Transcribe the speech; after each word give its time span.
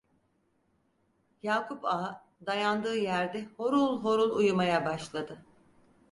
Yakup 1.43 1.83
Ağa 1.85 2.25
dayandığı 2.45 2.95
yerde 2.97 3.45
horul 3.57 4.03
horul 4.03 4.35
uyumaya 4.35 4.85
başladı. 4.85 5.45